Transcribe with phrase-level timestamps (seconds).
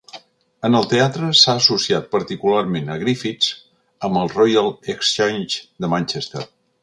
[0.69, 3.51] En el teatre, s'ha associat particularment a Griffths
[4.09, 6.49] amb el Royal Exchange de Manchester.